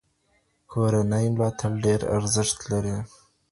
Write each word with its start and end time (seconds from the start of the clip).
کورنۍ 0.71 1.25
ملاتړ 1.33 1.71
ډېر 1.85 2.01
ارزښت 2.17 2.57
لري. 2.71 2.97